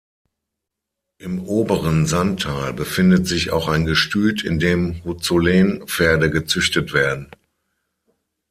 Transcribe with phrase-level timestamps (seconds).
[1.19, 7.29] Im oberen Santal befindet sich auch ein Gestüt, in dem Huzulen-Pferde gezüchtet werden.